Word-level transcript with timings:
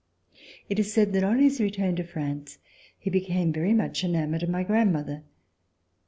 It 0.67 0.79
Is 0.79 0.91
said 0.91 1.13
that 1.13 1.23
on 1.23 1.37
his 1.37 1.61
return 1.61 1.95
to 1.97 2.03
France 2.03 2.57
he 2.97 3.11
became 3.11 3.53
very 3.53 3.71
much 3.75 4.03
enamored 4.03 4.41
of 4.41 4.49
my 4.49 4.63
grandmother. 4.63 5.21